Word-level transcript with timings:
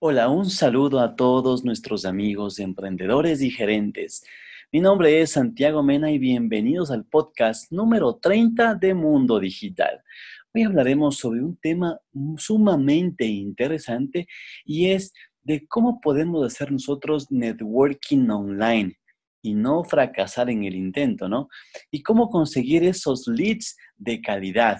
Hola, 0.00 0.28
un 0.28 0.48
saludo 0.48 1.00
a 1.00 1.16
todos 1.16 1.64
nuestros 1.64 2.04
amigos 2.04 2.60
emprendedores 2.60 3.42
y 3.42 3.50
gerentes. 3.50 4.24
Mi 4.70 4.78
nombre 4.78 5.20
es 5.20 5.32
Santiago 5.32 5.82
Mena 5.82 6.12
y 6.12 6.20
bienvenidos 6.20 6.92
al 6.92 7.04
podcast 7.04 7.72
número 7.72 8.14
30 8.14 8.76
de 8.76 8.94
Mundo 8.94 9.40
Digital. 9.40 10.00
Hoy 10.54 10.62
hablaremos 10.62 11.16
sobre 11.16 11.42
un 11.42 11.56
tema 11.56 11.98
sumamente 12.36 13.24
interesante 13.24 14.28
y 14.64 14.90
es 14.90 15.12
de 15.42 15.66
cómo 15.66 16.00
podemos 16.00 16.46
hacer 16.46 16.70
nosotros 16.70 17.32
networking 17.32 18.28
online 18.30 18.96
y 19.42 19.54
no 19.54 19.82
fracasar 19.82 20.48
en 20.48 20.62
el 20.62 20.76
intento, 20.76 21.28
¿no? 21.28 21.48
Y 21.90 22.04
cómo 22.04 22.30
conseguir 22.30 22.84
esos 22.84 23.26
leads 23.26 23.76
de 23.96 24.20
calidad. 24.20 24.78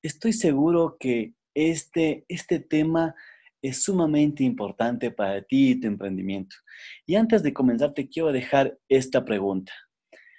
Estoy 0.00 0.32
seguro 0.32 0.96
que 0.98 1.34
este, 1.52 2.24
este 2.28 2.60
tema 2.60 3.14
es 3.62 3.82
sumamente 3.82 4.44
importante 4.44 5.10
para 5.10 5.42
ti 5.42 5.70
y 5.70 5.80
tu 5.80 5.86
emprendimiento. 5.86 6.56
Y 7.06 7.16
antes 7.16 7.42
de 7.42 7.52
comenzar, 7.52 7.94
te 7.94 8.08
quiero 8.08 8.32
dejar 8.32 8.78
esta 8.88 9.24
pregunta. 9.24 9.72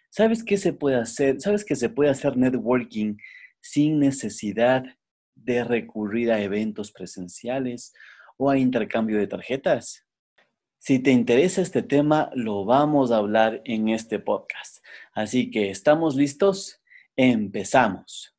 ¿Sabes 0.10 0.44
qué 0.44 0.58
se 0.58 0.74
puede 0.74 0.98
hacer? 0.98 1.40
¿Sabes 1.40 1.64
que 1.64 1.76
se 1.76 1.90
puede 1.90 2.10
hacer 2.10 2.36
networking 2.36 3.18
sin 3.62 4.00
necesidad 4.00 4.84
de 5.36 5.64
recurrir 5.64 6.32
a 6.32 6.42
eventos 6.42 6.92
presenciales 6.92 7.94
o 8.38 8.50
a 8.50 8.58
intercambio 8.58 9.18
de 9.18 9.28
tarjetas? 9.28 10.06
Si 10.80 11.00
te 11.00 11.12
interesa 11.12 11.62
este 11.62 11.84
tema, 11.84 12.32
lo 12.34 12.64
vamos 12.64 13.12
a 13.12 13.18
hablar 13.18 13.62
en 13.66 13.90
este 13.90 14.18
podcast. 14.18 14.78
Así 15.14 15.52
que, 15.52 15.70
¿estamos 15.70 16.16
listos? 16.16 16.82
Empezamos. 17.18 18.39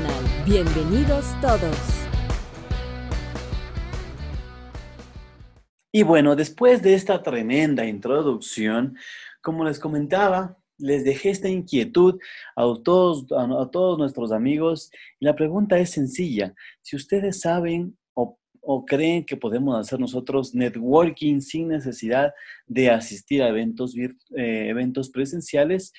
Bienvenidos 0.45 1.25
todos. 1.41 2.01
Y 5.93 6.03
bueno, 6.03 6.35
después 6.35 6.81
de 6.81 6.93
esta 6.93 7.21
tremenda 7.21 7.85
introducción, 7.85 8.97
como 9.41 9.65
les 9.65 9.79
comentaba, 9.79 10.57
les 10.77 11.03
dejé 11.03 11.29
esta 11.29 11.49
inquietud 11.49 12.19
a 12.55 12.63
todos, 12.83 13.25
a 13.31 13.69
todos 13.69 13.97
nuestros 13.97 14.31
amigos. 14.31 14.89
La 15.19 15.35
pregunta 15.35 15.77
es 15.77 15.91
sencilla. 15.91 16.53
Si 16.81 16.95
ustedes 16.95 17.41
saben 17.41 17.97
o, 18.13 18.85
creen 18.85 19.25
que 19.25 19.37
podemos 19.37 19.77
hacer 19.77 19.99
nosotros 19.99 20.53
networking 20.53 21.41
sin 21.41 21.67
necesidad 21.67 22.31
de 22.67 22.91
asistir 22.91 23.41
a 23.41 23.49
eventos, 23.49 23.95
eh, 23.97 24.11
eventos 24.69 25.09
presenciales, 25.09 25.93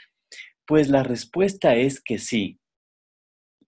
pues 0.65 0.89
la 0.89 1.03
respuesta 1.03 1.75
es 1.75 2.01
que 2.01 2.19
sí. 2.19 2.61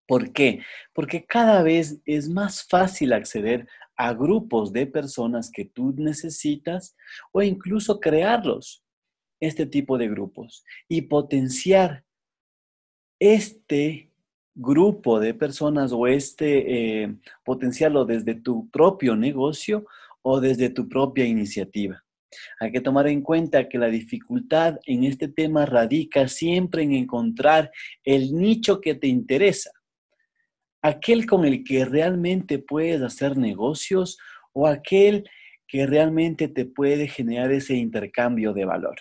¿Por 0.06 0.32
qué? 0.32 0.60
Porque 0.92 1.24
cada 1.24 1.62
vez 1.62 2.00
es 2.04 2.28
más 2.28 2.64
fácil 2.64 3.12
acceder 3.12 3.66
a 3.96 4.12
grupos 4.12 4.72
de 4.72 4.86
personas 4.86 5.50
que 5.50 5.64
tú 5.64 5.94
necesitas 5.96 6.96
o 7.32 7.42
incluso 7.42 8.00
crearlos, 8.00 8.84
este 9.40 9.66
tipo 9.66 9.96
de 9.98 10.08
grupos, 10.08 10.64
y 10.88 11.02
potenciar 11.02 12.04
este 13.18 14.10
grupo 14.54 15.20
de 15.20 15.34
personas 15.34 15.92
o 15.92 16.06
este, 16.06 17.02
eh, 17.02 17.16
potenciarlo 17.44 18.04
desde 18.04 18.34
tu 18.34 18.68
propio 18.70 19.16
negocio 19.16 19.86
o 20.22 20.40
desde 20.40 20.70
tu 20.70 20.88
propia 20.88 21.24
iniciativa. 21.24 22.04
Hay 22.58 22.72
que 22.72 22.80
tomar 22.80 23.06
en 23.06 23.22
cuenta 23.22 23.68
que 23.68 23.78
la 23.78 23.86
dificultad 23.86 24.78
en 24.86 25.04
este 25.04 25.28
tema 25.28 25.66
radica 25.66 26.26
siempre 26.26 26.82
en 26.82 26.92
encontrar 26.92 27.70
el 28.04 28.34
nicho 28.34 28.80
que 28.80 28.96
te 28.96 29.06
interesa 29.06 29.70
aquel 30.84 31.24
con 31.24 31.46
el 31.46 31.64
que 31.64 31.86
realmente 31.86 32.58
puedes 32.58 33.00
hacer 33.00 33.38
negocios 33.38 34.18
o 34.52 34.66
aquel 34.66 35.26
que 35.66 35.86
realmente 35.86 36.46
te 36.46 36.66
puede 36.66 37.08
generar 37.08 37.50
ese 37.52 37.74
intercambio 37.74 38.52
de 38.52 38.66
valor. 38.66 38.96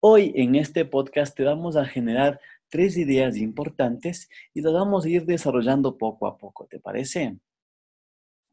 Hoy 0.00 0.32
en 0.34 0.54
este 0.54 0.86
podcast 0.86 1.36
te 1.36 1.44
vamos 1.44 1.76
a 1.76 1.84
generar 1.84 2.40
tres 2.70 2.96
ideas 2.96 3.36
importantes 3.36 4.30
y 4.54 4.62
las 4.62 4.72
vamos 4.72 5.04
a 5.04 5.10
ir 5.10 5.26
desarrollando 5.26 5.98
poco 5.98 6.26
a 6.26 6.38
poco, 6.38 6.64
¿te 6.64 6.80
parece? 6.80 7.36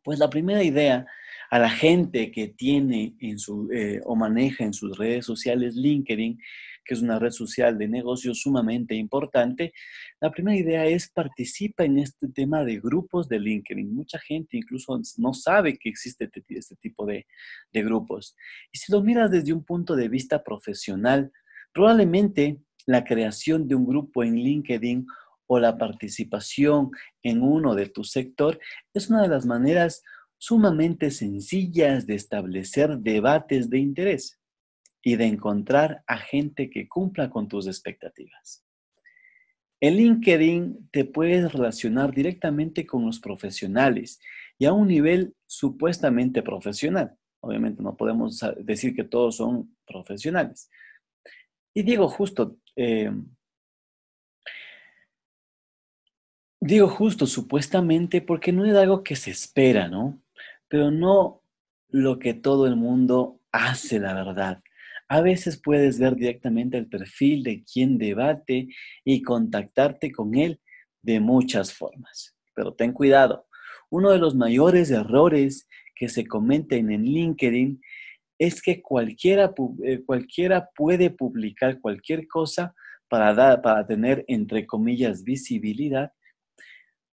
Pues 0.03 0.19
la 0.19 0.29
primera 0.29 0.61
idea 0.61 1.07
a 1.49 1.57
la 1.57 1.69
gente 1.69 2.31
que 2.31 2.49
tiene 2.49 3.16
en 3.22 3.39
su, 3.39 3.69
eh, 3.72 4.01
o 4.03 4.17
maneja 4.17 4.66
en 4.66 4.73
sus 4.73 4.97
redes 4.97 5.25
sociales 5.25 5.75
LinkedIn 5.75 6.37
que 6.85 6.94
es 6.94 7.01
una 7.01 7.19
red 7.19 7.31
social 7.31 7.78
de 7.78 7.88
negocios 7.88 8.41
sumamente 8.41 8.96
importante, 8.96 9.73
la 10.22 10.31
primera 10.31 10.57
idea 10.57 10.85
es 10.85 11.09
participa 11.09 11.84
en 11.84 11.97
este 12.00 12.28
tema 12.29 12.63
de 12.63 12.79
grupos 12.79 13.28
de 13.28 13.40
LinkedIn. 13.40 13.94
Mucha 13.94 14.19
gente 14.19 14.57
incluso 14.57 15.00
no 15.18 15.34
sabe 15.34 15.78
que 15.78 15.90
existe 15.90 16.25
este, 16.25 16.44
este 16.50 16.75
tipo 16.75 17.06
de, 17.06 17.25
de 17.73 17.84
grupos. 17.84 18.35
Y 18.72 18.78
si 18.78 18.91
lo 18.91 19.01
miras 19.01 19.31
desde 19.31 19.51
un 19.51 19.66
punto 19.66 19.96
de 19.96 20.07
vista 20.07 20.44
profesional, 20.44 21.31
probablemente 21.73 22.59
la 22.85 23.03
creación 23.03 23.67
de 23.67 23.75
un 23.75 23.85
grupo 23.85 24.23
en 24.23 24.35
LinkedIn 24.35 25.07
o 25.47 25.59
la 25.59 25.78
participación 25.78 26.91
en 27.23 27.41
uno 27.41 27.75
de 27.75 27.90
tu 27.90 28.03
sector 28.03 28.59
es 28.94 29.09
una 29.09 29.23
de 29.23 29.28
las 29.28 29.46
maneras 29.46 30.03
sumamente 30.38 31.12
sencillas 31.12 32.06
de 32.06 32.16
establecer 32.16 32.97
debates 33.00 33.69
de 33.69 33.79
interés 33.79 34.40
y 35.07 35.17
de 35.17 35.25
encontrar 35.25 36.03
a 36.07 36.17
gente 36.17 36.71
que 36.71 36.89
cumpla 36.89 37.29
con 37.29 37.47
tus 37.47 37.67
expectativas. 37.67 38.66
En 39.79 39.97
LinkedIn 39.97 40.89
te 40.91 41.05
puedes 41.05 41.53
relacionar 41.53 42.11
directamente 42.11 42.88
con 42.88 43.05
los 43.05 43.19
profesionales 43.19 44.19
y 44.57 44.66
a 44.66 44.73
un 44.73 44.88
nivel 44.88 45.35
supuestamente 45.45 46.41
profesional. 46.41 47.16
Obviamente 47.39 47.83
no 47.83 47.95
podemos 47.95 48.43
decir 48.63 48.95
que 48.95 49.03
todos 49.03 49.35
son 49.38 49.77
profesionales. 49.85 50.71
Y 51.75 51.83
digo 51.83 52.07
justo, 52.09 52.57
eh, 52.75 53.11
digo 56.59 56.87
justo 56.87 57.27
supuestamente 57.27 58.22
porque 58.22 58.51
no 58.51 58.66
es 58.66 58.73
algo 58.73 59.03
que 59.03 59.16
se 59.16 59.29
espera, 59.29 59.87
¿no? 59.87 60.19
Pero 60.67 60.89
no 60.89 61.43
lo 61.89 62.17
que 62.17 62.33
todo 62.33 62.66
el 62.66 62.75
mundo 62.75 63.39
hace, 63.51 63.99
la 63.99 64.16
verdad. 64.16 64.63
A 65.07 65.21
veces 65.21 65.61
puedes 65.61 65.99
ver 65.99 66.16
directamente 66.16 66.77
el 66.77 66.88
perfil 66.88 67.43
de 67.43 67.63
quien 67.63 67.97
debate 67.97 68.69
y 69.03 69.21
contactarte 69.21 70.11
con 70.11 70.35
él 70.35 70.59
de 71.01 71.19
muchas 71.19 71.73
formas. 71.73 72.35
Pero 72.55 72.73
ten 72.73 72.91
cuidado, 72.91 73.47
uno 73.89 74.11
de 74.11 74.17
los 74.17 74.35
mayores 74.35 74.89
errores 74.91 75.67
que 75.95 76.09
se 76.09 76.25
cometen 76.25 76.91
en 76.91 77.03
LinkedIn 77.03 77.81
es 78.38 78.61
que 78.61 78.81
cualquiera, 78.81 79.53
eh, 79.83 80.01
cualquiera 80.05 80.69
puede 80.75 81.09
publicar 81.09 81.79
cualquier 81.79 82.27
cosa 82.27 82.73
para, 83.07 83.61
para 83.61 83.85
tener, 83.85 84.25
entre 84.27 84.66
comillas, 84.66 85.23
visibilidad, 85.23 86.11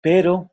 pero 0.00 0.52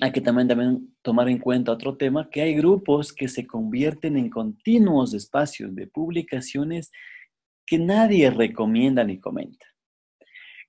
hay 0.00 0.12
que 0.12 0.20
también, 0.20 0.48
también 0.48 0.93
tomar 1.04 1.28
en 1.28 1.38
cuenta 1.38 1.70
otro 1.70 1.98
tema, 1.98 2.30
que 2.30 2.40
hay 2.40 2.54
grupos 2.54 3.12
que 3.12 3.28
se 3.28 3.46
convierten 3.46 4.16
en 4.16 4.30
continuos 4.30 5.12
espacios 5.12 5.74
de 5.74 5.86
publicaciones 5.86 6.90
que 7.66 7.78
nadie 7.78 8.30
recomienda 8.30 9.04
ni 9.04 9.20
comenta, 9.20 9.66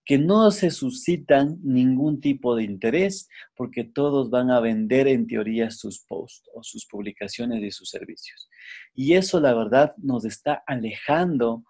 que 0.03 0.17
no 0.17 0.51
se 0.51 0.71
suscitan 0.71 1.57
ningún 1.63 2.19
tipo 2.19 2.53
de 2.53 2.63
interés 2.63 3.29
porque 3.55 3.85
todos 3.85 4.29
van 4.29 4.51
a 4.51 4.59
vender 4.59 5.07
en 5.07 5.25
teoría 5.25 5.71
sus 5.71 6.03
posts 6.05 6.49
o 6.53 6.61
sus 6.63 6.85
publicaciones 6.85 7.63
y 7.63 7.71
sus 7.71 7.89
servicios. 7.89 8.49
Y 8.93 9.13
eso 9.13 9.39
la 9.39 9.53
verdad 9.53 9.95
nos 9.97 10.25
está 10.25 10.63
alejando 10.67 11.63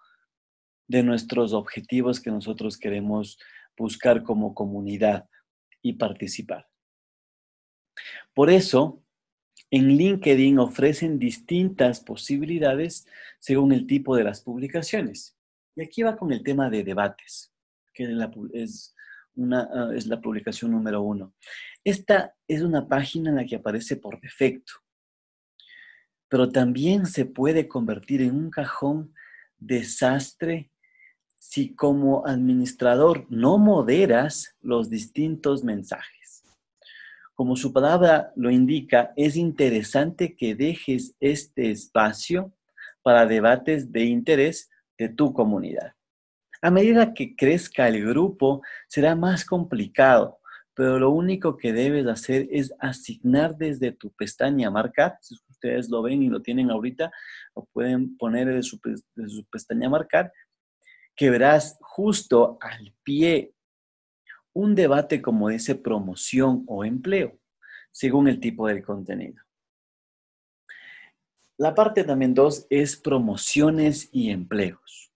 de 0.88 1.04
nuestros 1.04 1.52
objetivos 1.52 2.20
que 2.20 2.32
nosotros 2.32 2.78
queremos 2.78 3.38
buscar 3.76 4.24
como 4.24 4.54
comunidad 4.54 5.28
y 5.82 5.92
participar. 5.92 6.66
Por 8.36 8.50
eso, 8.50 9.02
en 9.70 9.96
LinkedIn 9.96 10.58
ofrecen 10.58 11.18
distintas 11.18 12.00
posibilidades 12.00 13.06
según 13.38 13.72
el 13.72 13.86
tipo 13.86 14.14
de 14.14 14.24
las 14.24 14.42
publicaciones. 14.42 15.38
Y 15.74 15.82
aquí 15.82 16.02
va 16.02 16.18
con 16.18 16.30
el 16.32 16.42
tema 16.42 16.68
de 16.68 16.84
debates, 16.84 17.50
que 17.94 18.04
es 18.52 18.94
ah, 19.52 19.90
es 19.94 20.06
la 20.06 20.20
publicación 20.20 20.72
número 20.72 21.00
uno. 21.00 21.32
Esta 21.82 22.34
es 22.46 22.60
una 22.60 22.86
página 22.86 23.30
en 23.30 23.36
la 23.36 23.46
que 23.46 23.56
aparece 23.56 23.96
por 23.96 24.20
defecto, 24.20 24.74
pero 26.28 26.50
también 26.50 27.06
se 27.06 27.24
puede 27.24 27.66
convertir 27.66 28.20
en 28.20 28.36
un 28.36 28.50
cajón 28.50 29.14
desastre 29.56 30.70
si 31.38 31.74
como 31.74 32.26
administrador 32.26 33.26
no 33.30 33.56
moderas 33.56 34.58
los 34.60 34.90
distintos 34.90 35.64
mensajes. 35.64 36.15
Como 37.36 37.54
su 37.54 37.70
palabra 37.70 38.32
lo 38.34 38.50
indica, 38.50 39.12
es 39.14 39.36
interesante 39.36 40.34
que 40.34 40.54
dejes 40.54 41.14
este 41.20 41.70
espacio 41.70 42.54
para 43.02 43.26
debates 43.26 43.92
de 43.92 44.04
interés 44.04 44.70
de 44.96 45.10
tu 45.10 45.34
comunidad. 45.34 45.92
A 46.62 46.70
medida 46.70 47.12
que 47.12 47.36
crezca 47.36 47.88
el 47.88 48.06
grupo, 48.06 48.62
será 48.88 49.14
más 49.14 49.44
complicado, 49.44 50.38
pero 50.72 50.98
lo 50.98 51.10
único 51.10 51.58
que 51.58 51.74
debes 51.74 52.06
hacer 52.06 52.48
es 52.50 52.72
asignar 52.78 53.54
desde 53.58 53.92
tu 53.92 54.10
pestaña 54.12 54.70
marcar. 54.70 55.18
Si 55.20 55.34
ustedes 55.50 55.90
lo 55.90 56.00
ven 56.00 56.22
y 56.22 56.30
lo 56.30 56.40
tienen 56.40 56.70
ahorita, 56.70 57.12
lo 57.54 57.66
pueden 57.70 58.16
poner 58.16 58.46
desde 58.46 58.62
su, 58.62 58.80
su 59.28 59.44
pestaña 59.50 59.90
marcar, 59.90 60.32
que 61.14 61.28
verás 61.28 61.76
justo 61.82 62.56
al 62.62 62.94
pie 63.02 63.52
un 64.56 64.74
debate 64.74 65.20
como 65.20 65.50
dice 65.50 65.74
promoción 65.74 66.64
o 66.66 66.82
empleo, 66.82 67.38
según 67.92 68.26
el 68.26 68.40
tipo 68.40 68.66
del 68.66 68.82
contenido. 68.82 69.42
La 71.58 71.74
parte 71.74 72.04
también 72.04 72.32
dos 72.32 72.66
es 72.70 72.96
promociones 72.96 74.08
y 74.12 74.30
empleos. 74.30 75.12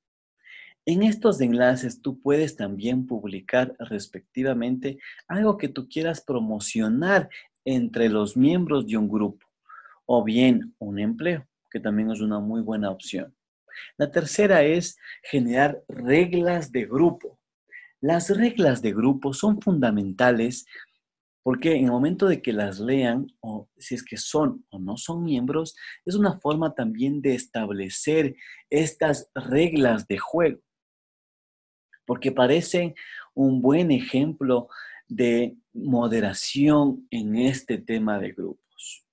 En 0.84 1.02
estos 1.02 1.40
enlaces 1.40 2.02
tú 2.02 2.20
puedes 2.20 2.54
también 2.54 3.06
publicar 3.06 3.74
respectivamente 3.78 4.98
algo 5.26 5.56
que 5.56 5.68
tú 5.68 5.88
quieras 5.88 6.20
promocionar 6.20 7.30
entre 7.64 8.10
los 8.10 8.36
miembros 8.36 8.86
de 8.86 8.98
un 8.98 9.08
grupo 9.08 9.46
o 10.04 10.22
bien 10.22 10.74
un 10.78 10.98
empleo, 10.98 11.46
que 11.70 11.80
también 11.80 12.10
es 12.10 12.20
una 12.20 12.40
muy 12.40 12.60
buena 12.60 12.90
opción. 12.90 13.34
La 13.96 14.10
tercera 14.10 14.64
es 14.64 14.98
generar 15.22 15.82
reglas 15.88 16.72
de 16.72 16.84
grupo. 16.84 17.39
Las 18.00 18.30
reglas 18.30 18.82
de 18.82 18.92
grupo 18.92 19.32
son 19.32 19.60
fundamentales 19.60 20.66
porque 21.42 21.74
en 21.74 21.86
el 21.86 21.90
momento 21.90 22.26
de 22.26 22.42
que 22.42 22.52
las 22.52 22.80
lean, 22.80 23.26
o 23.40 23.68
si 23.78 23.94
es 23.94 24.04
que 24.04 24.16
son 24.16 24.64
o 24.70 24.78
no 24.78 24.96
son 24.96 25.24
miembros, 25.24 25.74
es 26.04 26.14
una 26.14 26.38
forma 26.38 26.74
también 26.74 27.22
de 27.22 27.34
establecer 27.34 28.36
estas 28.68 29.30
reglas 29.34 30.06
de 30.06 30.18
juego 30.18 30.60
porque 32.10 32.32
parecen 32.32 32.96
un 33.34 33.62
buen 33.62 33.92
ejemplo 33.92 34.66
de 35.06 35.56
moderación 35.72 37.06
en 37.12 37.36
este 37.36 37.78
tema 37.78 38.18
de 38.18 38.32
grupos. 38.32 39.06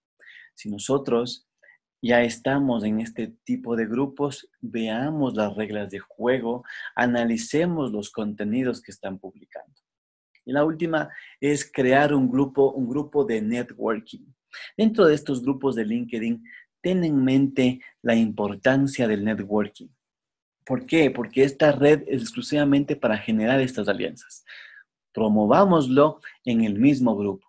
Si 0.55 0.67
nosotros 0.67 1.46
ya 2.01 2.23
estamos 2.23 2.83
en 2.83 2.99
este 2.99 3.27
tipo 3.43 3.75
de 3.75 3.85
grupos, 3.85 4.49
veamos 4.61 5.35
las 5.35 5.55
reglas 5.55 5.89
de 5.89 5.99
juego, 5.99 6.63
analicemos 6.95 7.91
los 7.91 8.11
contenidos 8.11 8.81
que 8.81 8.91
están 8.91 9.19
publicando. 9.19 9.73
Y 10.45 10.53
la 10.53 10.63
última 10.63 11.09
es 11.41 11.69
crear 11.69 12.13
un 12.13 12.29
grupo, 12.29 12.71
un 12.71 12.87
grupo 12.87 13.25
de 13.25 13.41
networking. 13.41 14.25
Dentro 14.77 15.05
de 15.05 15.15
estos 15.15 15.43
grupos 15.43 15.75
de 15.75 15.85
LinkedIn, 15.85 16.43
ten 16.81 17.03
en 17.03 17.23
mente 17.23 17.81
la 18.01 18.15
importancia 18.15 19.07
del 19.07 19.25
networking. 19.25 19.89
¿Por 20.65 20.85
qué? 20.85 21.11
Porque 21.11 21.43
esta 21.43 21.71
red 21.71 22.03
es 22.07 22.21
exclusivamente 22.21 22.95
para 22.95 23.17
generar 23.17 23.59
estas 23.59 23.87
alianzas. 23.87 24.45
Promovámoslo 25.13 26.21
en 26.45 26.63
el 26.63 26.79
mismo 26.79 27.15
grupo. 27.15 27.47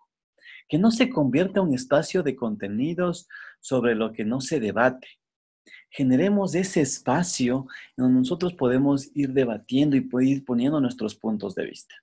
Que 0.69 0.79
no 0.79 0.91
se 0.91 1.09
convierta 1.09 1.61
en 1.61 1.69
un 1.69 1.75
espacio 1.75 2.23
de 2.23 2.37
contenidos 2.37 3.29
sobre 3.61 3.95
lo 3.95 4.13
que 4.13 4.25
no 4.25 4.41
se 4.41 4.61
debate. 4.61 5.09
Generemos 5.91 6.55
ese 6.55 6.81
espacio 6.81 7.67
donde 7.97 8.21
nosotros 8.21 8.55
podemos 8.55 9.11
ir 9.15 9.33
debatiendo 9.33 9.97
y 9.97 10.09
ir 10.23 10.45
poniendo 10.45 10.81
nuestros 10.81 11.15
puntos 11.15 11.55
de 11.55 11.65
vista. 11.65 11.95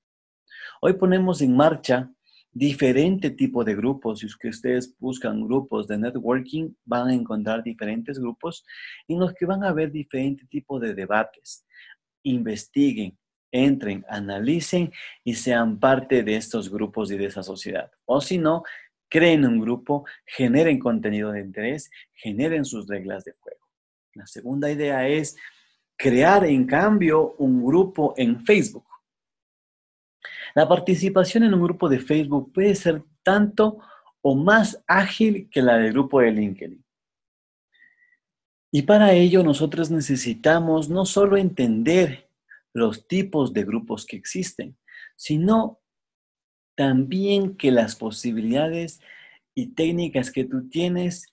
Hoy 0.81 0.93
ponemos 0.93 1.41
en 1.41 1.55
marcha 1.55 2.11
diferente 2.51 3.31
tipo 3.31 3.63
de 3.63 3.75
grupos. 3.75 4.19
Si 4.19 4.47
ustedes 4.47 4.95
buscan 4.97 5.45
grupos 5.45 5.87
de 5.87 5.97
networking, 5.97 6.73
van 6.85 7.09
a 7.09 7.13
encontrar 7.13 7.61
diferentes 7.61 8.17
grupos 8.17 8.65
en 9.07 9.19
los 9.19 9.33
que 9.33 9.45
van 9.45 9.63
a 9.63 9.69
haber 9.69 9.91
diferente 9.91 10.45
tipo 10.47 10.79
de 10.79 10.93
debates. 10.95 11.65
Investiguen, 12.23 13.17
entren, 13.51 14.05
analicen 14.09 14.91
y 15.23 15.35
sean 15.35 15.79
parte 15.79 16.23
de 16.23 16.37
estos 16.37 16.69
grupos 16.69 17.11
y 17.11 17.17
de 17.17 17.25
esa 17.25 17.43
sociedad. 17.43 17.91
O 18.05 18.21
si 18.21 18.37
no, 18.37 18.63
creen 19.09 19.45
un 19.45 19.59
grupo, 19.59 20.05
generen 20.25 20.79
contenido 20.79 21.31
de 21.31 21.41
interés, 21.41 21.89
generen 22.13 22.65
sus 22.65 22.87
reglas 22.87 23.23
de 23.23 23.33
juego. 23.39 23.65
La 24.13 24.27
segunda 24.27 24.71
idea 24.71 25.07
es 25.07 25.35
crear, 25.97 26.45
en 26.45 26.65
cambio, 26.65 27.35
un 27.37 27.65
grupo 27.65 28.13
en 28.17 28.45
Facebook 28.45 28.85
la 30.55 30.69
participación 30.69 31.43
en 31.43 31.53
un 31.53 31.61
grupo 31.61 31.89
de 31.89 31.99
Facebook 31.99 32.53
puede 32.53 32.75
ser 32.75 33.03
tanto 33.23 33.79
o 34.21 34.35
más 34.35 34.81
ágil 34.87 35.49
que 35.51 35.61
la 35.61 35.77
del 35.77 35.91
grupo 35.91 36.21
de 36.21 36.31
LinkedIn. 36.31 36.83
Y 38.71 38.81
para 38.83 39.11
ello 39.13 39.43
nosotros 39.43 39.91
necesitamos 39.91 40.89
no 40.89 41.05
solo 41.05 41.35
entender 41.35 42.29
los 42.73 43.05
tipos 43.05 43.53
de 43.53 43.65
grupos 43.65 44.05
que 44.05 44.15
existen, 44.15 44.77
sino 45.17 45.81
también 46.75 47.55
que 47.55 47.71
las 47.71 47.95
posibilidades 47.95 49.01
y 49.55 49.67
técnicas 49.67 50.31
que 50.31 50.43
tú 50.43 50.67
tienes 50.69 51.25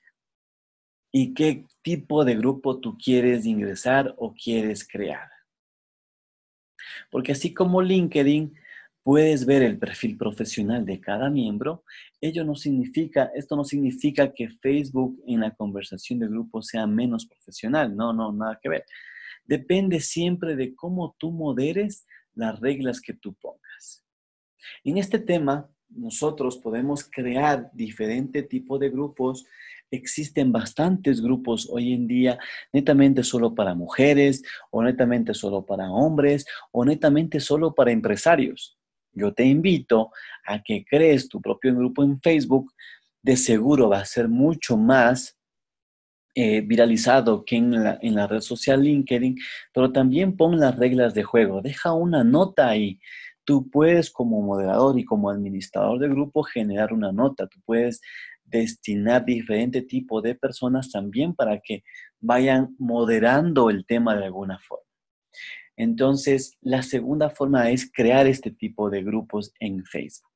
y 1.13 1.35
qué 1.35 1.67
tipo 1.83 2.25
de 2.25 2.37
grupo 2.37 2.81
tú 2.81 2.97
quieres 2.97 3.45
ingresar 3.45 4.15
o 4.17 4.33
quieres 4.33 4.87
crear. 4.87 5.29
Porque 7.11 7.33
así 7.33 7.53
como 7.53 7.83
LinkedIn 7.83 8.55
puedes 9.03 9.45
ver 9.45 9.63
el 9.63 9.79
perfil 9.79 10.17
profesional 10.17 10.87
de 10.87 11.01
cada 11.01 11.29
miembro, 11.29 11.85
ello 12.21 12.45
no 12.45 12.55
significa, 12.55 13.31
esto 13.35 13.57
no 13.57 13.65
significa 13.65 14.33
que 14.33 14.49
Facebook 14.49 15.21
en 15.27 15.41
la 15.41 15.51
conversación 15.51 16.21
de 16.21 16.29
grupo 16.29 16.63
sea 16.63 16.87
menos 16.87 17.27
profesional, 17.27 17.95
no, 17.95 18.13
no, 18.13 18.33
nada 18.33 18.59
que 18.63 18.69
ver. 18.69 18.85
Depende 19.45 20.01
siempre 20.01 20.55
de 20.55 20.75
cómo 20.75 21.17
tú 21.19 21.33
moderes 21.33 22.07
las 22.35 22.61
reglas 22.61 23.01
que 23.01 23.13
tú 23.13 23.35
pongas. 23.35 24.05
En 24.85 24.99
este 24.99 25.19
tema, 25.19 25.69
nosotros 25.89 26.57
podemos 26.59 27.05
crear 27.05 27.71
diferente 27.73 28.43
tipo 28.43 28.79
de 28.79 28.91
grupos. 28.91 29.45
Existen 29.91 30.53
bastantes 30.53 31.21
grupos 31.21 31.69
hoy 31.71 31.93
en 31.93 32.07
día, 32.07 32.39
netamente 32.73 33.23
solo 33.23 33.55
para 33.55 33.75
mujeres, 33.75 34.43
o 34.71 34.83
netamente 34.83 35.35
solo 35.35 35.67
para 35.67 35.91
hombres, 35.91 36.47
o 36.71 36.85
netamente 36.85 37.41
solo 37.41 37.75
para 37.75 37.93
empresarios 37.93 38.79
yo 39.13 39.33
te 39.33 39.45
invito 39.45 40.11
a 40.47 40.63
que 40.63 40.85
crees 40.85 41.29
tu 41.29 41.41
propio 41.41 41.75
grupo 41.75 42.03
en 42.03 42.21
Facebook. 42.21 42.73
De 43.23 43.37
seguro 43.37 43.89
va 43.91 44.01
a 44.01 44.05
ser 44.05 44.29
mucho 44.29 44.77
más 44.77 45.39
eh, 46.35 46.63
viralizado 46.63 47.45
que 47.45 47.57
en 47.57 47.85
la, 47.85 47.99
en 48.01 48.15
la 48.15 48.27
red 48.27 48.41
social 48.41 48.83
LinkedIn, 48.83 49.37
pero 49.73 49.93
también 49.93 50.37
pon 50.37 50.59
las 50.59 50.77
reglas 50.77 51.15
de 51.15 51.23
juego. 51.23 51.61
Deja 51.61 51.93
una 51.93 52.25
nota 52.25 52.69
ahí. 52.69 52.99
Tú 53.45 53.69
puedes 53.71 54.11
como 54.11 54.41
moderador 54.41 54.99
y 54.99 55.05
como 55.05 55.31
administrador 55.31 55.99
de 55.99 56.09
grupo 56.09 56.43
generar 56.43 56.93
una 56.93 57.13
nota. 57.13 57.47
Tú 57.47 57.61
puedes 57.65 58.01
destinar 58.45 59.25
diferente 59.25 59.83
tipo 59.83 60.21
de 60.21 60.35
personas 60.35 60.91
también 60.91 61.35
para 61.35 61.61
que 61.61 61.83
vayan 62.21 62.75
moderando 62.79 63.71
el 63.71 63.85
tema 63.87 64.15
de 64.17 64.27
alguna 64.27 64.59
forma. 64.59 64.85
Entonces, 65.77 66.57
la 66.61 66.83
segunda 66.83 67.31
forma 67.31 67.71
es 67.71 67.91
crear 67.91 68.27
este 68.27 68.51
tipo 68.51 68.91
de 68.91 69.03
grupos 69.03 69.53
en 69.59 69.85
Facebook. 69.85 70.31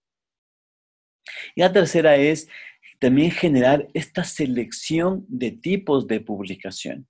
Y 1.54 1.60
la 1.60 1.72
tercera 1.72 2.16
es 2.16 2.48
también 2.98 3.30
generar 3.30 3.88
esta 3.92 4.25
selección 4.25 5.26
de 5.28 5.52
tipos 5.52 6.06
de 6.06 6.20
publicación. 6.20 7.06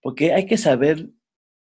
Porque 0.00 0.32
hay 0.32 0.46
que 0.46 0.58
saber 0.58 1.08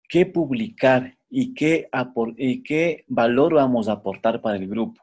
qué 0.08 0.24
publicar 0.24 1.17
y 1.30 1.54
qué, 1.54 1.88
y 2.36 2.62
qué 2.62 3.04
valor 3.06 3.54
vamos 3.54 3.88
a 3.88 3.92
aportar 3.92 4.40
para 4.40 4.56
el 4.56 4.68
grupo. 4.68 5.02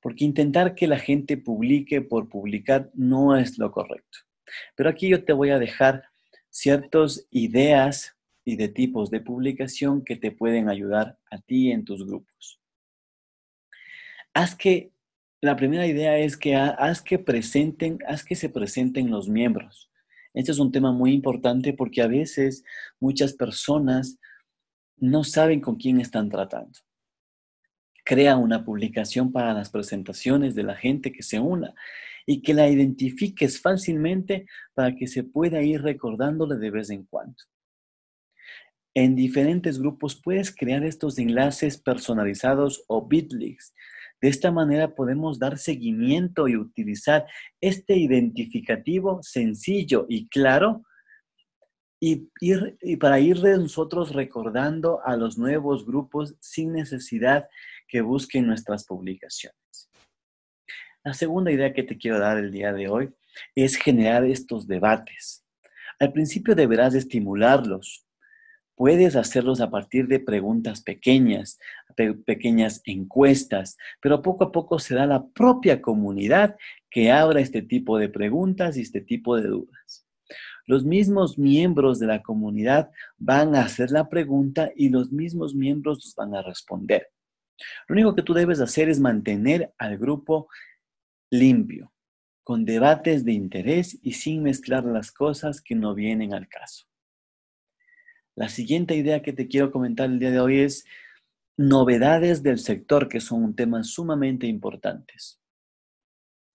Porque 0.00 0.24
intentar 0.24 0.74
que 0.74 0.86
la 0.86 0.98
gente 0.98 1.36
publique 1.36 2.00
por 2.00 2.28
publicar 2.28 2.90
no 2.94 3.36
es 3.36 3.58
lo 3.58 3.72
correcto. 3.72 4.18
Pero 4.76 4.88
aquí 4.88 5.08
yo 5.08 5.24
te 5.24 5.32
voy 5.32 5.50
a 5.50 5.58
dejar 5.58 6.04
ciertas 6.50 7.26
ideas 7.30 8.16
y 8.44 8.56
de 8.56 8.68
tipos 8.68 9.10
de 9.10 9.20
publicación 9.20 10.02
que 10.02 10.16
te 10.16 10.30
pueden 10.30 10.68
ayudar 10.68 11.18
a 11.30 11.38
ti 11.38 11.70
en 11.70 11.84
tus 11.84 12.06
grupos. 12.06 12.60
Haz 14.32 14.54
que, 14.54 14.92
la 15.40 15.54
primera 15.54 15.86
idea 15.86 16.18
es 16.18 16.36
que 16.36 16.56
haz 16.56 17.02
que 17.02 17.18
presenten, 17.18 17.98
haz 18.06 18.24
que 18.24 18.34
se 18.34 18.48
presenten 18.48 19.10
los 19.10 19.28
miembros. 19.28 19.90
Este 20.34 20.50
es 20.50 20.58
un 20.58 20.72
tema 20.72 20.92
muy 20.92 21.12
importante 21.12 21.72
porque 21.74 22.02
a 22.02 22.06
veces 22.06 22.64
muchas 22.98 23.34
personas 23.34 24.18
no 25.00 25.24
saben 25.24 25.60
con 25.60 25.76
quién 25.76 26.00
están 26.00 26.28
tratando. 26.28 26.78
Crea 28.04 28.36
una 28.36 28.64
publicación 28.64 29.32
para 29.32 29.52
las 29.52 29.70
presentaciones 29.70 30.54
de 30.54 30.62
la 30.62 30.74
gente 30.74 31.12
que 31.12 31.22
se 31.22 31.40
una 31.40 31.74
y 32.26 32.42
que 32.42 32.54
la 32.54 32.68
identifiques 32.68 33.60
fácilmente 33.60 34.46
para 34.74 34.94
que 34.94 35.06
se 35.06 35.24
pueda 35.24 35.62
ir 35.62 35.82
recordándole 35.82 36.56
de 36.56 36.70
vez 36.70 36.90
en 36.90 37.04
cuando. 37.04 37.36
En 38.94 39.14
diferentes 39.14 39.78
grupos 39.78 40.20
puedes 40.20 40.54
crear 40.54 40.84
estos 40.84 41.18
enlaces 41.18 41.78
personalizados 41.78 42.84
o 42.88 43.06
bitlinks. 43.06 43.74
De 44.20 44.28
esta 44.28 44.50
manera 44.50 44.94
podemos 44.94 45.38
dar 45.38 45.58
seguimiento 45.58 46.48
y 46.48 46.56
utilizar 46.56 47.26
este 47.60 47.96
identificativo 47.96 49.22
sencillo 49.22 50.06
y 50.08 50.28
claro 50.28 50.82
y, 52.00 52.30
y 52.40 52.96
para 52.96 53.20
ir 53.20 53.40
de 53.40 53.56
nosotros 53.56 54.12
recordando 54.14 55.00
a 55.04 55.16
los 55.16 55.38
nuevos 55.38 55.84
grupos 55.84 56.36
sin 56.40 56.72
necesidad 56.72 57.48
que 57.88 58.00
busquen 58.00 58.46
nuestras 58.46 58.84
publicaciones. 58.84 59.58
La 61.04 61.14
segunda 61.14 61.50
idea 61.50 61.72
que 61.72 61.82
te 61.82 61.96
quiero 61.96 62.18
dar 62.18 62.38
el 62.38 62.52
día 62.52 62.72
de 62.72 62.88
hoy 62.88 63.10
es 63.54 63.76
generar 63.76 64.24
estos 64.24 64.66
debates. 64.66 65.44
Al 65.98 66.12
principio 66.12 66.54
deberás 66.54 66.94
estimularlos. 66.94 68.04
Puedes 68.76 69.16
hacerlos 69.16 69.60
a 69.60 69.70
partir 69.70 70.06
de 70.06 70.20
preguntas 70.20 70.82
pequeñas, 70.82 71.58
pequeñas 72.24 72.80
encuestas, 72.84 73.76
pero 74.00 74.22
poco 74.22 74.44
a 74.44 74.52
poco 74.52 74.78
será 74.78 75.04
la 75.06 75.26
propia 75.26 75.82
comunidad 75.82 76.56
que 76.88 77.10
abra 77.10 77.40
este 77.40 77.62
tipo 77.62 77.98
de 77.98 78.08
preguntas 78.08 78.76
y 78.76 78.82
este 78.82 79.00
tipo 79.00 79.36
de 79.36 79.48
dudas. 79.48 80.07
Los 80.68 80.84
mismos 80.84 81.38
miembros 81.38 81.98
de 81.98 82.06
la 82.06 82.22
comunidad 82.22 82.90
van 83.16 83.56
a 83.56 83.62
hacer 83.62 83.90
la 83.90 84.10
pregunta 84.10 84.70
y 84.76 84.90
los 84.90 85.10
mismos 85.10 85.54
miembros 85.54 86.12
van 86.14 86.34
a 86.34 86.42
responder. 86.42 87.08
Lo 87.88 87.94
único 87.94 88.14
que 88.14 88.22
tú 88.22 88.34
debes 88.34 88.60
hacer 88.60 88.90
es 88.90 89.00
mantener 89.00 89.72
al 89.78 89.96
grupo 89.96 90.48
limpio, 91.30 91.90
con 92.44 92.66
debates 92.66 93.24
de 93.24 93.32
interés 93.32 93.98
y 94.02 94.12
sin 94.12 94.42
mezclar 94.42 94.84
las 94.84 95.10
cosas 95.10 95.62
que 95.62 95.74
no 95.74 95.94
vienen 95.94 96.34
al 96.34 96.48
caso. 96.48 96.84
La 98.34 98.50
siguiente 98.50 98.94
idea 98.94 99.22
que 99.22 99.32
te 99.32 99.48
quiero 99.48 99.72
comentar 99.72 100.10
el 100.10 100.18
día 100.18 100.30
de 100.30 100.40
hoy 100.40 100.58
es 100.58 100.84
novedades 101.56 102.42
del 102.42 102.58
sector, 102.58 103.08
que 103.08 103.20
son 103.20 103.42
un 103.42 103.56
tema 103.56 103.82
sumamente 103.84 104.46
importantes. 104.46 105.40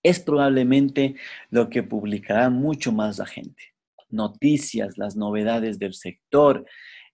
Es 0.04 0.20
probablemente 0.20 1.16
lo 1.50 1.68
que 1.72 1.82
publicará 1.82 2.52
mucho 2.52 2.92
más 2.92 3.18
la 3.18 3.26
gente. 3.26 3.73
Noticias, 4.14 4.98
las 4.98 5.16
novedades 5.16 5.80
del 5.80 5.94
sector. 5.94 6.66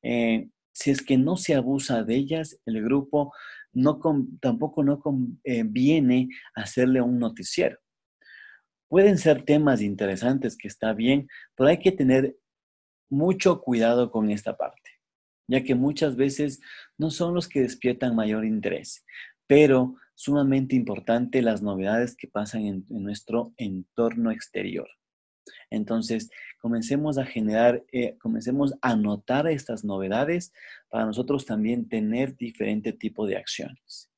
Eh, 0.03 0.49
si 0.71 0.91
es 0.91 1.01
que 1.01 1.17
no 1.17 1.37
se 1.37 1.55
abusa 1.55 2.03
de 2.03 2.15
ellas, 2.15 2.59
el 2.65 2.83
grupo 2.83 3.33
no 3.73 3.99
tampoco 4.41 4.83
no 4.83 4.99
conviene 4.99 6.21
eh, 6.21 6.27
hacerle 6.55 7.01
un 7.01 7.19
noticiero. 7.19 7.77
Pueden 8.87 9.17
ser 9.17 9.43
temas 9.43 9.81
interesantes 9.81 10.57
que 10.57 10.67
está 10.67 10.93
bien, 10.93 11.27
pero 11.55 11.69
hay 11.69 11.79
que 11.79 11.91
tener 11.91 12.37
mucho 13.09 13.61
cuidado 13.61 14.11
con 14.11 14.29
esta 14.31 14.57
parte, 14.57 14.91
ya 15.47 15.63
que 15.63 15.75
muchas 15.75 16.15
veces 16.15 16.59
no 16.97 17.11
son 17.11 17.33
los 17.33 17.47
que 17.47 17.61
despiertan 17.61 18.15
mayor 18.15 18.45
interés, 18.45 19.05
pero 19.47 19.95
sumamente 20.15 20.75
importante 20.75 21.41
las 21.41 21.61
novedades 21.61 22.15
que 22.15 22.27
pasan 22.27 22.65
en 22.65 22.85
nuestro 22.89 23.53
entorno 23.57 24.31
exterior. 24.31 24.89
Entonces, 25.69 26.29
comencemos 26.59 27.17
a 27.17 27.25
generar, 27.25 27.83
eh, 27.91 28.17
comencemos 28.19 28.73
a 28.81 28.95
notar 28.95 29.47
estas 29.47 29.83
novedades 29.83 30.53
para 30.89 31.05
nosotros 31.05 31.45
también 31.45 31.87
tener 31.87 32.35
diferente 32.35 32.93
tipo 32.93 33.25
de 33.25 33.37
acciones. 33.37 34.09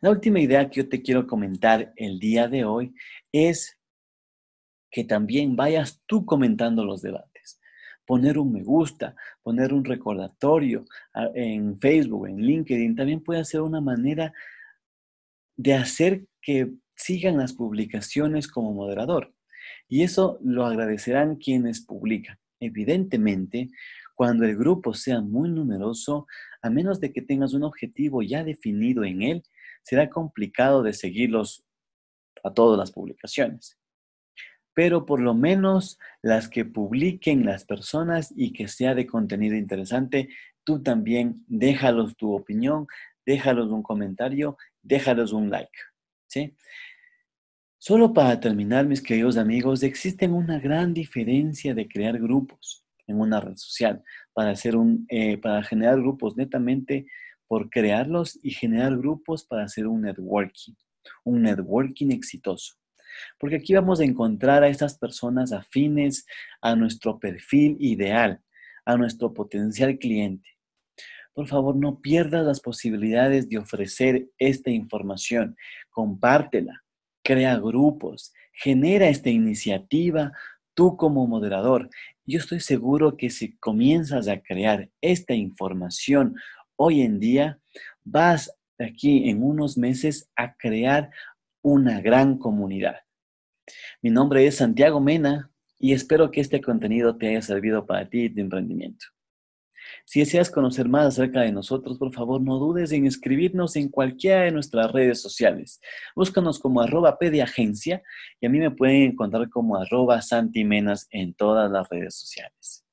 La 0.00 0.10
última 0.10 0.40
idea 0.40 0.68
que 0.68 0.82
yo 0.82 0.88
te 0.88 1.02
quiero 1.02 1.26
comentar 1.26 1.92
el 1.96 2.18
día 2.20 2.48
de 2.48 2.64
hoy 2.64 2.94
es 3.32 3.78
que 4.90 5.04
también 5.04 5.56
vayas 5.56 6.02
tú 6.06 6.24
comentando 6.24 6.84
los 6.84 7.02
debates. 7.02 7.60
Poner 8.06 8.38
un 8.38 8.52
me 8.52 8.62
gusta, 8.62 9.14
poner 9.42 9.74
un 9.74 9.84
recordatorio 9.84 10.84
ah, 11.12 11.28
en 11.34 11.78
Facebook, 11.78 12.26
en 12.26 12.38
LinkedIn, 12.38 12.96
también 12.96 13.22
puede 13.22 13.44
ser 13.44 13.60
una 13.60 13.80
manera 13.80 14.32
de 15.56 15.74
hacer 15.74 16.26
que 16.40 16.72
sigan 16.94 17.36
las 17.36 17.52
publicaciones 17.52 18.48
como 18.48 18.72
moderador. 18.72 19.34
Y 19.88 20.02
eso 20.02 20.38
lo 20.42 20.66
agradecerán 20.66 21.36
quienes 21.36 21.80
publican. 21.80 22.38
Evidentemente, 22.60 23.70
cuando 24.14 24.44
el 24.44 24.56
grupo 24.56 24.94
sea 24.94 25.20
muy 25.20 25.48
numeroso, 25.48 26.26
a 26.60 26.70
menos 26.70 27.00
de 27.00 27.12
que 27.12 27.22
tengas 27.22 27.54
un 27.54 27.62
objetivo 27.62 28.22
ya 28.22 28.44
definido 28.44 29.04
en 29.04 29.22
él, 29.22 29.42
será 29.82 30.10
complicado 30.10 30.82
de 30.82 30.92
seguirlos 30.92 31.64
a 32.44 32.52
todas 32.52 32.78
las 32.78 32.90
publicaciones. 32.90 33.78
Pero 34.74 35.06
por 35.06 35.20
lo 35.20 35.34
menos 35.34 35.98
las 36.22 36.48
que 36.48 36.64
publiquen 36.64 37.46
las 37.46 37.64
personas 37.64 38.32
y 38.36 38.52
que 38.52 38.68
sea 38.68 38.94
de 38.94 39.06
contenido 39.06 39.56
interesante, 39.56 40.28
tú 40.64 40.82
también 40.82 41.44
déjalos 41.46 42.16
tu 42.16 42.34
opinión, 42.34 42.86
déjalos 43.24 43.70
un 43.70 43.82
comentario, 43.82 44.56
déjalos 44.82 45.32
un 45.32 45.50
like. 45.50 45.78
¿sí? 46.28 46.54
Solo 47.80 48.12
para 48.12 48.40
terminar, 48.40 48.86
mis 48.86 49.00
queridos 49.00 49.36
amigos, 49.36 49.84
existe 49.84 50.26
una 50.26 50.58
gran 50.58 50.92
diferencia 50.92 51.74
de 51.74 51.86
crear 51.86 52.18
grupos 52.18 52.84
en 53.06 53.20
una 53.20 53.40
red 53.40 53.54
social 53.54 54.02
para, 54.32 54.50
hacer 54.50 54.74
un, 54.74 55.06
eh, 55.08 55.38
para 55.38 55.62
generar 55.62 55.96
grupos 56.00 56.36
netamente 56.36 57.06
por 57.46 57.70
crearlos 57.70 58.36
y 58.42 58.50
generar 58.50 58.96
grupos 58.96 59.44
para 59.44 59.62
hacer 59.62 59.86
un 59.86 60.00
networking, 60.02 60.74
un 61.22 61.42
networking 61.42 62.10
exitoso. 62.10 62.74
Porque 63.38 63.56
aquí 63.56 63.74
vamos 63.74 64.00
a 64.00 64.04
encontrar 64.04 64.64
a 64.64 64.68
estas 64.68 64.98
personas 64.98 65.52
afines 65.52 66.26
a 66.60 66.74
nuestro 66.74 67.20
perfil 67.20 67.76
ideal, 67.78 68.42
a 68.86 68.96
nuestro 68.96 69.32
potencial 69.32 69.96
cliente. 69.98 70.50
Por 71.32 71.46
favor, 71.46 71.76
no 71.76 72.00
pierdas 72.00 72.44
las 72.44 72.58
posibilidades 72.58 73.48
de 73.48 73.58
ofrecer 73.58 74.28
esta 74.36 74.70
información. 74.70 75.56
Compártela 75.90 76.82
crea 77.28 77.58
grupos, 77.58 78.32
genera 78.54 79.10
esta 79.10 79.28
iniciativa 79.28 80.32
tú 80.72 80.96
como 80.96 81.26
moderador. 81.26 81.90
Yo 82.24 82.38
estoy 82.38 82.60
seguro 82.60 83.18
que 83.18 83.28
si 83.28 83.54
comienzas 83.58 84.28
a 84.28 84.40
crear 84.40 84.88
esta 85.02 85.34
información 85.34 86.36
hoy 86.76 87.02
en 87.02 87.20
día, 87.20 87.60
vas 88.02 88.50
aquí 88.78 89.28
en 89.28 89.42
unos 89.42 89.76
meses 89.76 90.30
a 90.36 90.56
crear 90.56 91.10
una 91.60 92.00
gran 92.00 92.38
comunidad. 92.38 92.96
Mi 94.00 94.08
nombre 94.08 94.46
es 94.46 94.56
Santiago 94.56 94.98
Mena 94.98 95.50
y 95.78 95.92
espero 95.92 96.30
que 96.30 96.40
este 96.40 96.62
contenido 96.62 97.18
te 97.18 97.28
haya 97.28 97.42
servido 97.42 97.84
para 97.84 98.08
ti 98.08 98.22
y 98.22 98.30
tu 98.30 98.40
emprendimiento. 98.40 99.04
Si 100.04 100.20
deseas 100.20 100.50
conocer 100.50 100.88
más 100.88 101.06
acerca 101.06 101.42
de 101.42 101.52
nosotros, 101.52 101.98
por 101.98 102.12
favor 102.12 102.40
no 102.40 102.58
dudes 102.58 102.92
en 102.92 103.06
escribirnos 103.06 103.76
en 103.76 103.88
cualquiera 103.88 104.42
de 104.42 104.50
nuestras 104.50 104.90
redes 104.92 105.20
sociales. 105.20 105.80
Búscanos 106.14 106.58
como 106.58 106.80
arroba 106.80 107.18
pediagencia 107.18 108.02
y 108.40 108.46
a 108.46 108.50
mí 108.50 108.58
me 108.58 108.70
pueden 108.70 109.12
encontrar 109.12 109.48
como 109.50 109.76
arroba 109.76 110.22
santimenas 110.22 111.06
en 111.10 111.34
todas 111.34 111.70
las 111.70 111.88
redes 111.88 112.14
sociales. 112.14 112.84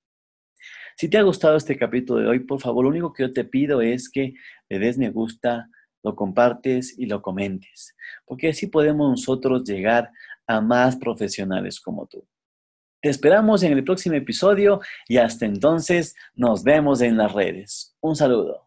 Si 0.98 1.10
te 1.10 1.18
ha 1.18 1.24
gustado 1.24 1.58
este 1.58 1.78
capítulo 1.78 2.22
de 2.22 2.28
hoy, 2.28 2.40
por 2.40 2.62
favor, 2.62 2.86
lo 2.86 2.90
único 2.90 3.12
que 3.12 3.24
yo 3.24 3.34
te 3.34 3.44
pido 3.44 3.82
es 3.82 4.10
que 4.10 4.34
le 4.70 4.80
des 4.80 4.98
me 4.98 5.10
gusta, 5.10 5.70
lo 6.04 6.16
compartes 6.16 6.98
y 6.98 7.08
lo 7.08 7.22
comentes, 7.22 7.96
porque 8.26 8.50
así 8.50 8.68
podemos 8.68 9.10
nosotros 9.10 9.64
llegar 9.66 10.10
a 10.48 10.62
más 10.62 10.96
profesionales 10.96 11.82
como 11.82 12.08
tú. 12.08 12.26
Te 13.06 13.12
esperamos 13.12 13.62
en 13.62 13.72
el 13.72 13.84
próximo 13.84 14.16
episodio 14.16 14.82
y 15.08 15.18
hasta 15.18 15.46
entonces 15.46 16.16
nos 16.34 16.64
vemos 16.64 17.02
en 17.02 17.18
las 17.18 17.32
redes. 17.34 17.96
Un 18.02 18.16
saludo. 18.16 18.65